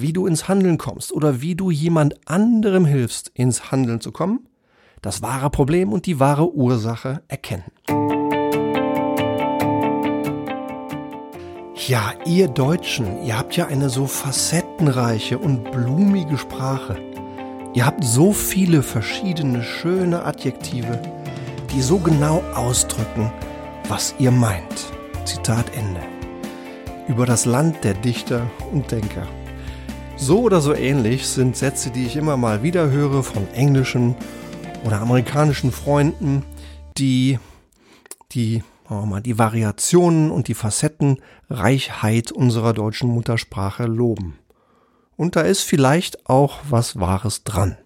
[0.00, 4.46] wie du ins Handeln kommst oder wie du jemand anderem hilfst, ins Handeln zu kommen,
[5.00, 7.64] das wahre Problem und die wahre Ursache erkennen.
[11.88, 16.96] Ja, ihr Deutschen, ihr habt ja eine so facettenreiche und blumige Sprache.
[17.74, 21.00] Ihr habt so viele verschiedene schöne Adjektive,
[21.72, 23.32] die so genau ausdrücken,
[23.88, 24.92] was ihr meint.
[25.24, 26.00] Zitat Ende.
[27.06, 29.26] Über das Land der Dichter und Denker.
[30.18, 34.16] So oder so ähnlich sind Sätze, die ich immer mal wieder höre von englischen
[34.84, 36.42] oder amerikanischen Freunden,
[36.96, 37.38] die
[38.32, 44.38] die, mal, die Variationen und die Facettenreichheit unserer deutschen Muttersprache loben.
[45.16, 47.76] Und da ist vielleicht auch was Wahres dran.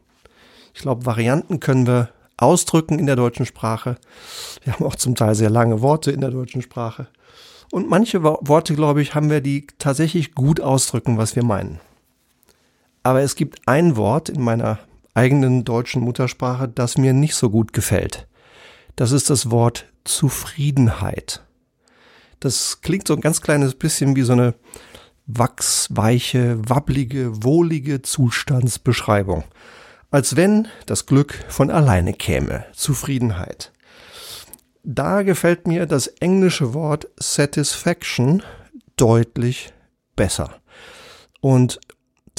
[0.72, 3.96] Ich glaube, Varianten können wir ausdrücken in der deutschen Sprache.
[4.62, 7.08] Wir haben auch zum Teil sehr lange Worte in der deutschen Sprache.
[7.72, 11.80] Und manche Worte, glaube ich, haben wir, die tatsächlich gut ausdrücken, was wir meinen.
[13.02, 14.78] Aber es gibt ein Wort in meiner
[15.14, 18.26] eigenen deutschen Muttersprache, das mir nicht so gut gefällt.
[18.96, 21.42] Das ist das Wort Zufriedenheit.
[22.40, 24.54] Das klingt so ein ganz kleines bisschen wie so eine
[25.26, 29.44] wachsweiche, wabblige, wohlige Zustandsbeschreibung.
[30.10, 32.64] Als wenn das Glück von alleine käme.
[32.72, 33.72] Zufriedenheit.
[34.82, 38.42] Da gefällt mir das englische Wort Satisfaction
[38.96, 39.72] deutlich
[40.16, 40.56] besser.
[41.40, 41.78] Und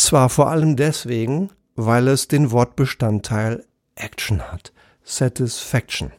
[0.01, 4.73] zwar vor allem deswegen, weil es den Wortbestandteil Action hat.
[5.03, 6.11] Satisfaction.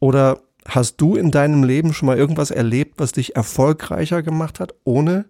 [0.00, 4.74] Oder hast du in deinem Leben schon mal irgendwas erlebt, was dich erfolgreicher gemacht hat,
[4.84, 5.26] ohne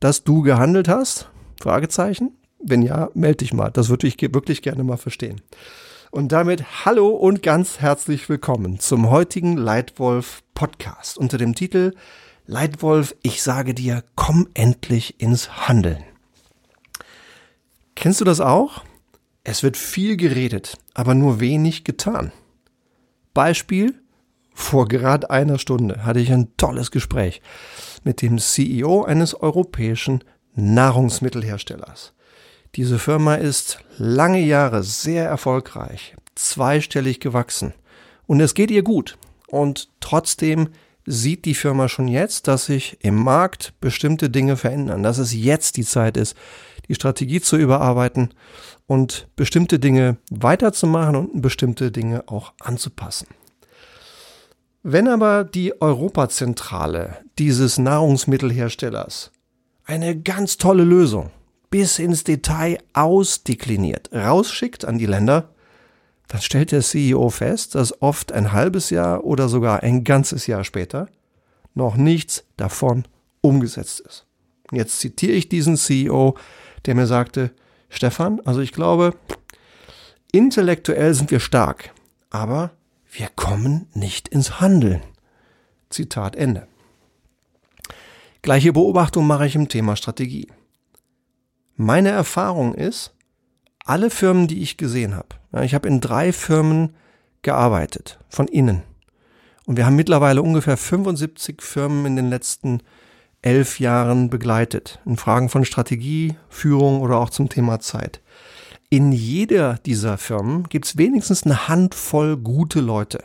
[0.00, 1.28] dass du gehandelt hast?
[1.60, 2.32] Fragezeichen.
[2.58, 3.70] Wenn ja, melde dich mal.
[3.70, 5.42] Das würde ich wirklich gerne mal verstehen.
[6.10, 11.92] Und damit hallo und ganz herzlich willkommen zum heutigen Leitwolf Podcast unter dem Titel
[12.46, 16.05] Leitwolf, ich sage dir, komm endlich ins Handeln.
[17.96, 18.84] Kennst du das auch?
[19.42, 22.30] Es wird viel geredet, aber nur wenig getan.
[23.34, 23.94] Beispiel,
[24.54, 27.40] vor gerade einer Stunde hatte ich ein tolles Gespräch
[28.04, 30.22] mit dem CEO eines europäischen
[30.54, 32.12] Nahrungsmittelherstellers.
[32.74, 37.72] Diese Firma ist lange Jahre sehr erfolgreich, zweistellig gewachsen
[38.26, 39.16] und es geht ihr gut.
[39.48, 40.68] Und trotzdem
[41.06, 45.76] sieht die Firma schon jetzt, dass sich im Markt bestimmte Dinge verändern, dass es jetzt
[45.76, 46.36] die Zeit ist,
[46.88, 48.30] die Strategie zu überarbeiten
[48.86, 53.26] und bestimmte Dinge weiterzumachen und bestimmte Dinge auch anzupassen.
[54.82, 59.32] Wenn aber die Europazentrale dieses Nahrungsmittelherstellers
[59.84, 61.30] eine ganz tolle Lösung
[61.70, 65.50] bis ins Detail ausdekliniert rausschickt an die Länder,
[66.28, 70.64] dann stellt der CEO fest, dass oft ein halbes Jahr oder sogar ein ganzes Jahr
[70.64, 71.08] später
[71.74, 73.04] noch nichts davon
[73.40, 74.26] umgesetzt ist.
[74.72, 76.36] Jetzt zitiere ich diesen CEO,
[76.86, 77.50] der mir sagte,
[77.88, 79.14] Stefan, also ich glaube,
[80.32, 81.92] intellektuell sind wir stark,
[82.30, 82.72] aber
[83.10, 85.02] wir kommen nicht ins Handeln.
[85.90, 86.66] Zitat Ende.
[88.42, 90.48] Gleiche Beobachtung mache ich im Thema Strategie.
[91.76, 93.14] Meine Erfahrung ist,
[93.84, 96.94] alle Firmen, die ich gesehen habe, ich habe in drei Firmen
[97.42, 98.82] gearbeitet, von innen.
[99.64, 102.82] Und wir haben mittlerweile ungefähr 75 Firmen in den letzten
[103.42, 108.20] elf Jahren begleitet, in Fragen von Strategie, Führung oder auch zum Thema Zeit.
[108.88, 113.24] In jeder dieser Firmen gibt es wenigstens eine Handvoll gute Leute,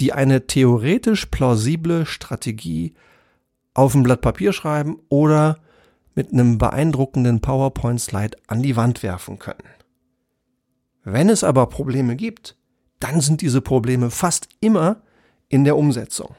[0.00, 2.94] die eine theoretisch plausible Strategie
[3.74, 5.58] auf ein Blatt Papier schreiben oder
[6.14, 9.64] mit einem beeindruckenden PowerPoint-Slide an die Wand werfen können.
[11.02, 12.56] Wenn es aber Probleme gibt,
[13.00, 15.02] dann sind diese Probleme fast immer
[15.48, 16.34] in der Umsetzung.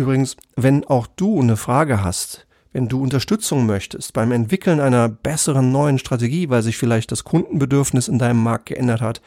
[0.00, 5.72] Übrigens, wenn auch du eine Frage hast, wenn du Unterstützung möchtest beim Entwickeln einer besseren
[5.72, 9.20] neuen Strategie, weil sich vielleicht das Kundenbedürfnis in deinem Markt geändert hat,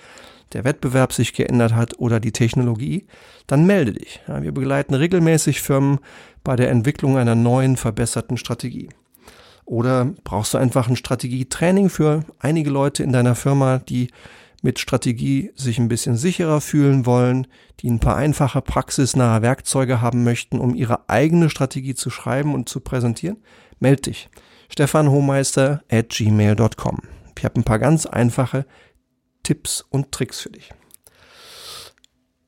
[0.53, 3.05] der Wettbewerb sich geändert hat oder die Technologie,
[3.45, 4.21] dann melde dich.
[4.25, 5.99] Wir begleiten regelmäßig Firmen
[6.43, 8.89] bei der Entwicklung einer neuen, verbesserten Strategie.
[9.65, 14.09] Oder brauchst du einfach ein Strategietraining für einige Leute in deiner Firma, die
[14.63, 17.47] mit Strategie sich ein bisschen sicherer fühlen wollen,
[17.81, 22.69] die ein paar einfache praxisnahe Werkzeuge haben möchten, um ihre eigene Strategie zu schreiben und
[22.69, 23.43] zu präsentieren,
[23.79, 24.29] meld dich.
[24.71, 26.99] stefanhohmeister at gmail.com.
[27.37, 28.65] Ich habe ein paar ganz einfache
[29.43, 30.69] Tipps und Tricks für dich.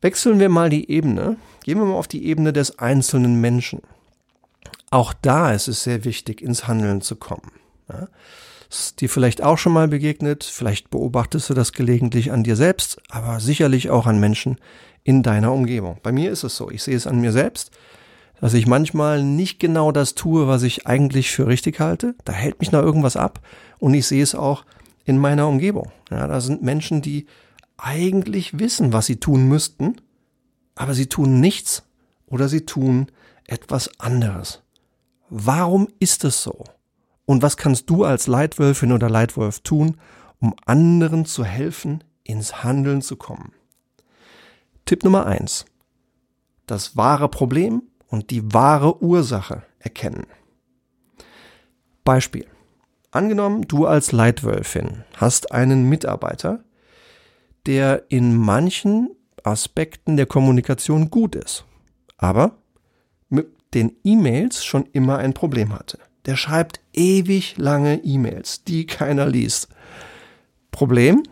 [0.02, 1.36] Wechseln wir mal die Ebene.
[1.64, 3.82] Gehen wir mal auf die Ebene des einzelnen Menschen.
[4.90, 7.52] Auch da ist es sehr wichtig, ins Handeln zu kommen.
[7.90, 8.08] Ja?
[8.70, 13.02] Ist dir vielleicht auch schon mal begegnet, vielleicht beobachtest du das gelegentlich an dir selbst,
[13.10, 14.58] aber sicherlich auch an Menschen
[15.04, 16.00] in deiner Umgebung.
[16.02, 17.72] Bei mir ist es so, ich sehe es an mir selbst.
[18.42, 22.16] dass ich manchmal nicht genau das tue, was ich eigentlich für richtig halte.
[22.26, 23.40] Da hält mich noch irgendwas ab
[23.80, 24.66] und ich sehe es auch
[25.06, 25.92] in meiner Umgebung.
[26.12, 27.28] Ja, da sind Menschen, die
[27.78, 29.96] eigentlich wissen, was sie tun müssten,
[30.76, 31.84] aber sie tun nichts
[32.28, 33.08] oder sie tun
[33.46, 34.62] etwas anderes.
[35.30, 36.64] Warum ist es so?
[37.26, 39.98] Und was kannst du als Leitwölfin oder Leitwolf tun,
[40.40, 43.54] um anderen zu helfen, ins Handeln zu kommen?
[44.86, 45.66] Tipp Nummer eins:
[46.68, 50.28] Das wahre Problem und die wahre Ursache erkennen.
[52.04, 52.46] Beispiel.
[53.12, 56.64] Angenommen, du als Leitwölfin hast einen Mitarbeiter,
[57.66, 59.10] der in manchen
[59.44, 61.66] Aspekten der Kommunikation gut ist,
[62.18, 62.58] aber
[63.30, 66.00] mit den E-Mails schon immer ein Problem hatte.
[66.26, 69.68] Der schreibt ewig lange E-Mails, die keiner liest.
[70.72, 71.24] Problem?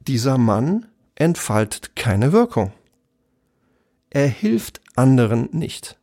[0.00, 2.72] Dieser Mann entfaltet keine Wirkung.
[4.10, 5.98] Er hilft anderen nicht.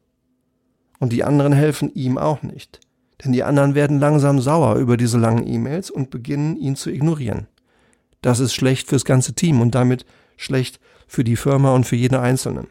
[1.00, 2.80] Und die anderen helfen ihm auch nicht.
[3.24, 7.48] Denn die anderen werden langsam sauer über diese langen E-Mails und beginnen ihn zu ignorieren.
[8.22, 10.06] Das ist schlecht fürs ganze Team und damit
[10.38, 12.68] schlecht für die Firma und für jeden Einzelnen.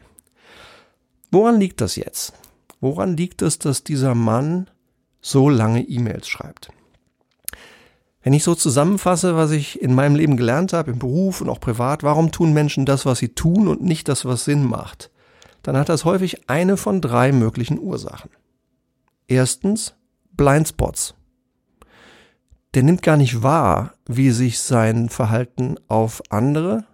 [1.31, 2.33] Woran liegt das jetzt?
[2.81, 4.67] Woran liegt es, dass dieser Mann
[5.21, 6.71] so lange E-Mails schreibt?
[8.21, 11.59] Wenn ich so zusammenfasse, was ich in meinem Leben gelernt habe, im Beruf und auch
[11.59, 15.09] privat, warum tun Menschen das, was sie tun und nicht das, was Sinn macht,
[15.63, 18.29] dann hat das häufig eine von drei möglichen Ursachen.
[19.27, 19.95] Erstens
[20.31, 21.15] Blindspots.
[22.73, 26.85] Der nimmt gar nicht wahr, wie sich sein Verhalten auf andere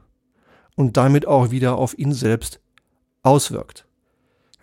[0.75, 2.59] und damit auch wieder auf ihn selbst
[3.23, 3.85] auswirkt.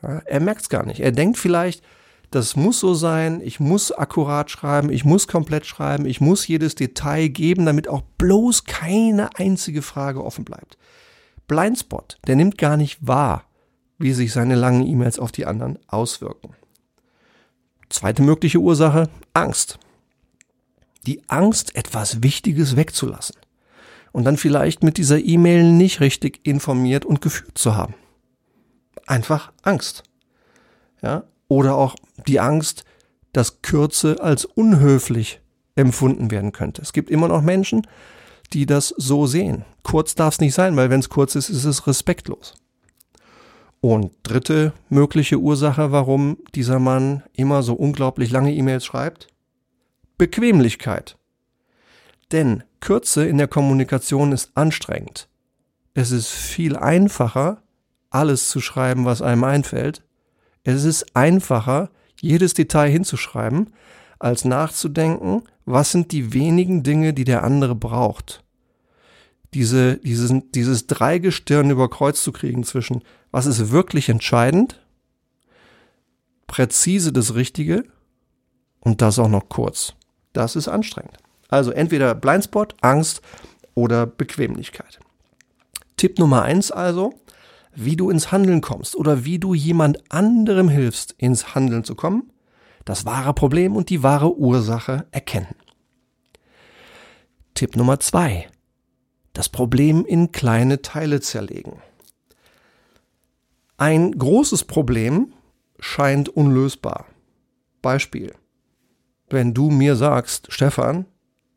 [0.00, 1.00] Er merkt es gar nicht.
[1.00, 1.84] Er denkt vielleicht,
[2.34, 6.74] das muss so sein, ich muss akkurat schreiben, ich muss komplett schreiben, ich muss jedes
[6.74, 10.78] Detail geben, damit auch bloß keine einzige Frage offen bleibt.
[11.46, 13.44] Blindspot, der nimmt gar nicht wahr,
[13.98, 16.54] wie sich seine langen E-Mails auf die anderen auswirken.
[17.90, 19.78] Zweite mögliche Ursache, Angst.
[21.06, 23.36] Die Angst, etwas Wichtiges wegzulassen
[24.12, 27.94] und dann vielleicht mit dieser E-Mail nicht richtig informiert und geführt zu haben.
[29.06, 30.04] Einfach Angst.
[31.02, 31.24] Ja?
[31.52, 31.96] Oder auch
[32.26, 32.86] die Angst,
[33.34, 35.42] dass Kürze als unhöflich
[35.74, 36.80] empfunden werden könnte.
[36.80, 37.86] Es gibt immer noch Menschen,
[38.54, 39.66] die das so sehen.
[39.82, 42.54] Kurz darf es nicht sein, weil wenn es kurz ist, ist es respektlos.
[43.82, 49.28] Und dritte mögliche Ursache, warum dieser Mann immer so unglaublich lange E-Mails schreibt?
[50.16, 51.18] Bequemlichkeit.
[52.32, 55.28] Denn Kürze in der Kommunikation ist anstrengend.
[55.92, 57.62] Es ist viel einfacher,
[58.08, 60.02] alles zu schreiben, was einem einfällt.
[60.64, 63.70] Es ist einfacher, jedes Detail hinzuschreiben,
[64.18, 68.44] als nachzudenken, was sind die wenigen Dinge, die der andere braucht.
[69.54, 74.80] Diese, dieses, dieses Dreigestirn über Kreuz zu kriegen zwischen, was ist wirklich entscheidend,
[76.46, 77.84] präzise das Richtige
[78.80, 79.94] und das auch noch kurz.
[80.32, 81.18] Das ist anstrengend.
[81.48, 83.20] Also entweder Blindspot, Angst
[83.74, 85.00] oder Bequemlichkeit.
[85.96, 87.14] Tipp Nummer eins also,
[87.74, 92.32] wie du ins Handeln kommst oder wie du jemand anderem hilfst, ins Handeln zu kommen,
[92.84, 95.54] das wahre Problem und die wahre Ursache erkennen.
[97.54, 98.48] Tipp Nummer zwei,
[99.32, 101.80] das Problem in kleine Teile zerlegen.
[103.76, 105.32] Ein großes Problem
[105.78, 107.06] scheint unlösbar.
[107.80, 108.34] Beispiel.
[109.28, 111.06] Wenn du mir sagst, Stefan,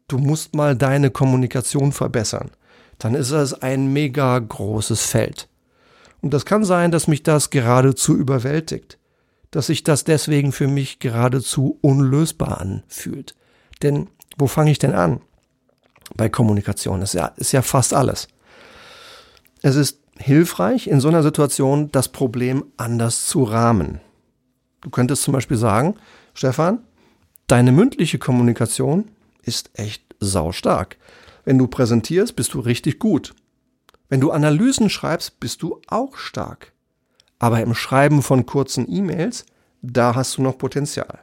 [0.07, 2.51] du musst mal deine Kommunikation verbessern,
[2.97, 5.49] dann ist das ein mega großes Feld.
[6.25, 8.97] Und das kann sein, dass mich das geradezu überwältigt,
[9.51, 13.35] dass sich das deswegen für mich geradezu unlösbar anfühlt.
[13.83, 15.21] Denn wo fange ich denn an?
[16.15, 18.27] Bei Kommunikation ist ja, ist ja fast alles.
[19.61, 24.01] Es ist hilfreich, in so einer Situation das Problem anders zu rahmen.
[24.81, 25.93] Du könntest zum Beispiel sagen,
[26.33, 26.79] Stefan,
[27.45, 29.11] deine mündliche Kommunikation
[29.43, 30.97] ist echt saustark.
[31.43, 33.35] Wenn du präsentierst, bist du richtig gut.
[34.09, 36.73] Wenn du Analysen schreibst, bist du auch stark.
[37.39, 39.45] Aber im Schreiben von kurzen E-Mails,
[39.81, 41.19] da hast du noch Potenzial.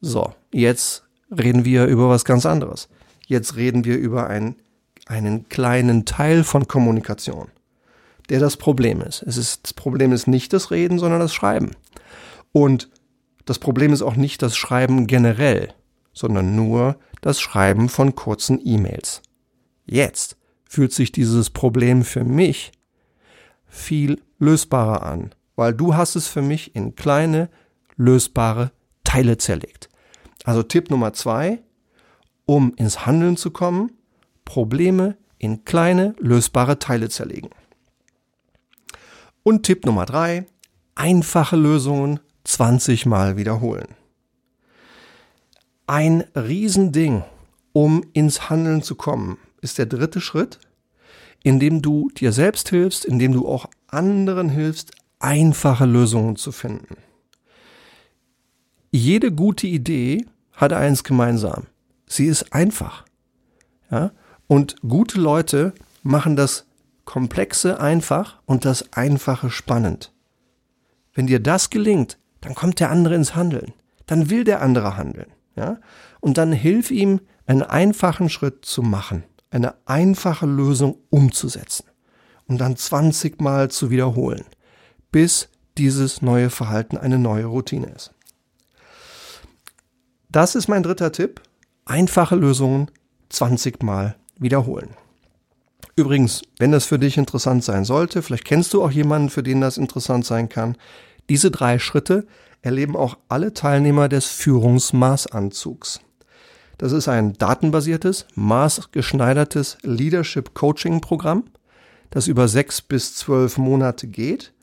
[0.00, 2.88] So, jetzt reden wir über was ganz anderes.
[3.26, 4.56] Jetzt reden wir über ein,
[5.06, 7.48] einen kleinen Teil von Kommunikation,
[8.28, 9.22] der das Problem ist.
[9.22, 9.64] Es ist.
[9.64, 11.72] Das Problem ist nicht das Reden, sondern das Schreiben.
[12.52, 12.88] Und
[13.44, 15.72] das Problem ist auch nicht das Schreiben generell,
[16.12, 19.22] sondern nur das Schreiben von kurzen E-Mails.
[19.86, 20.36] Jetzt
[20.70, 22.70] fühlt sich dieses Problem für mich
[23.66, 27.50] viel lösbarer an, weil du hast es für mich in kleine,
[27.96, 28.70] lösbare
[29.02, 29.88] Teile zerlegt.
[30.44, 31.58] Also Tipp Nummer zwei,
[32.46, 33.90] um ins Handeln zu kommen,
[34.44, 37.50] Probleme in kleine, lösbare Teile zerlegen.
[39.42, 40.46] Und Tipp Nummer drei,
[40.94, 43.88] einfache Lösungen 20 Mal wiederholen.
[45.88, 47.24] Ein Riesending,
[47.72, 50.58] um ins Handeln zu kommen, ist der dritte Schritt,
[51.42, 56.96] indem du dir selbst hilfst, indem du auch anderen hilfst, einfache Lösungen zu finden.
[58.90, 61.66] Jede gute Idee hat eins gemeinsam.
[62.06, 63.04] Sie ist einfach.
[63.90, 64.12] Ja?
[64.46, 66.66] Und gute Leute machen das
[67.04, 70.12] Komplexe einfach und das Einfache spannend.
[71.14, 73.72] Wenn dir das gelingt, dann kommt der andere ins Handeln.
[74.06, 75.30] Dann will der andere handeln.
[75.54, 75.78] Ja?
[76.20, 81.84] Und dann hilf ihm, einen einfachen Schritt zu machen, eine einfache Lösung umzusetzen
[82.46, 84.44] und dann 20 Mal zu wiederholen,
[85.12, 88.12] bis dieses neue Verhalten eine neue Routine ist.
[90.28, 91.40] Das ist mein dritter Tipp.
[91.84, 92.90] Einfache Lösungen
[93.30, 94.90] 20 Mal wiederholen.
[95.96, 99.60] Übrigens, wenn das für dich interessant sein sollte, vielleicht kennst du auch jemanden, für den
[99.60, 100.76] das interessant sein kann,
[101.28, 102.26] diese drei Schritte
[102.62, 106.00] erleben auch alle Teilnehmer des Führungsmaßanzugs.
[106.80, 111.44] Das ist ein datenbasiertes, maßgeschneidertes Leadership Coaching Programm,
[112.08, 114.54] das über sechs bis zwölf Monate geht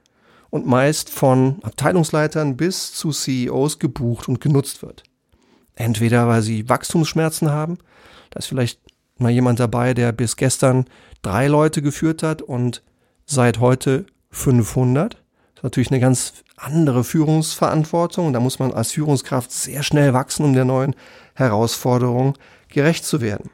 [0.49, 5.03] und meist von Abteilungsleitern bis zu CEOs gebucht und genutzt wird.
[5.75, 7.77] Entweder weil sie Wachstumsschmerzen haben,
[8.31, 8.79] da ist vielleicht
[9.19, 10.85] mal jemand dabei, der bis gestern
[11.21, 12.81] drei Leute geführt hat und
[13.27, 15.13] seit heute 500.
[15.13, 15.21] Das
[15.59, 20.43] ist natürlich eine ganz andere Führungsverantwortung und da muss man als Führungskraft sehr schnell wachsen,
[20.43, 20.95] um der neuen
[21.37, 22.33] Herausforderung
[22.67, 23.49] gerecht zu werden.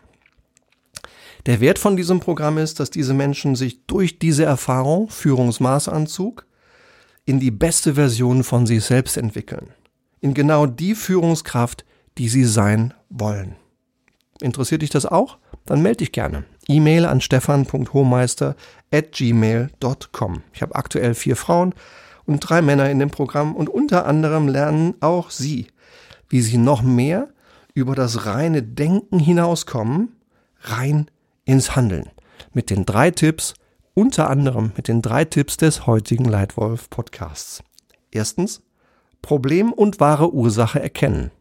[1.46, 6.46] Der Wert von diesem Programm ist, dass diese Menschen sich durch diese Erfahrung, Führungsmaßanzug,
[7.26, 9.70] in die beste Version von sich selbst entwickeln.
[10.22, 11.86] In genau die Führungskraft,
[12.18, 13.56] die sie sein wollen.
[14.42, 15.38] Interessiert dich das auch?
[15.66, 16.46] Dann melde dich gerne.
[16.68, 18.56] E-Mail an stefan.hohmeister
[18.92, 20.44] at gmail.com.
[20.54, 21.74] Ich habe aktuell vier Frauen
[22.26, 25.68] und drei Männer in dem Programm und unter anderem lernen auch sie,
[26.30, 27.30] wie sie noch mehr
[27.74, 30.16] über das reine Denken hinauskommen,
[30.62, 31.10] rein
[31.46, 32.10] ins Handeln.
[32.54, 33.54] Mit den drei Tipps,
[33.94, 37.64] unter anderem mit den drei Tipps des heutigen Leitwolf Podcasts.
[38.12, 38.62] Erstens,
[39.22, 41.32] Problem und wahre Ursache erkennen.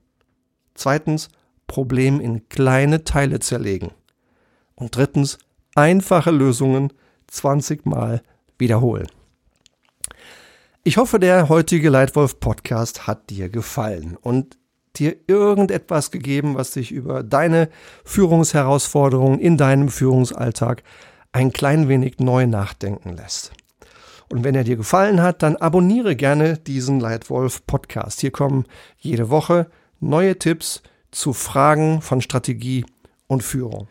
[0.74, 1.28] Zweitens,
[1.66, 3.90] Problem in kleine Teile zerlegen.
[4.74, 5.38] Und drittens,
[5.74, 6.92] einfache Lösungen
[7.28, 8.22] 20 Mal
[8.58, 9.08] wiederholen.
[10.84, 14.58] Ich hoffe, der heutige Leitwolf Podcast hat dir gefallen und
[14.96, 17.68] dir irgendetwas gegeben, was dich über deine
[18.04, 20.82] Führungsherausforderungen in deinem Führungsalltag
[21.32, 23.52] ein klein wenig neu nachdenken lässt.
[24.28, 28.20] Und wenn er dir gefallen hat, dann abonniere gerne diesen Leitwolf Podcast.
[28.20, 28.64] Hier kommen
[28.98, 29.66] jede Woche
[30.00, 32.84] neue Tipps zu Fragen von Strategie
[33.26, 33.88] und Führung.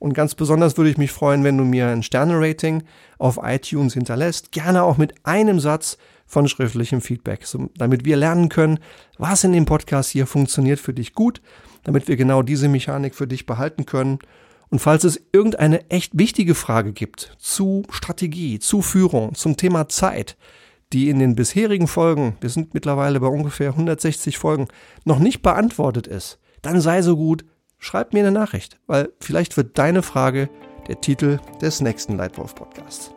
[0.00, 2.82] Und ganz besonders würde ich mich freuen, wenn du mir ein Sterne-Rating
[3.18, 4.50] auf iTunes hinterlässt.
[4.50, 5.98] Gerne auch mit einem Satz
[6.30, 7.44] von schriftlichem Feedback,
[7.76, 8.78] damit wir lernen können,
[9.18, 11.42] was in dem Podcast hier funktioniert für dich gut,
[11.82, 14.20] damit wir genau diese Mechanik für dich behalten können.
[14.68, 20.36] Und falls es irgendeine echt wichtige Frage gibt zu Strategie, zu Führung, zum Thema Zeit,
[20.92, 24.68] die in den bisherigen Folgen, wir sind mittlerweile bei ungefähr 160 Folgen,
[25.04, 27.44] noch nicht beantwortet ist, dann sei so gut,
[27.78, 30.48] schreib mir eine Nachricht, weil vielleicht wird deine Frage
[30.86, 33.10] der Titel des nächsten Leitwolf Podcasts.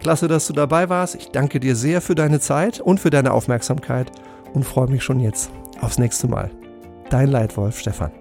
[0.00, 1.14] Klasse, dass du dabei warst.
[1.14, 4.10] Ich danke dir sehr für deine Zeit und für deine Aufmerksamkeit
[4.54, 5.50] und freue mich schon jetzt
[5.80, 6.50] aufs nächste Mal.
[7.10, 8.12] Dein Leitwolf Stefan.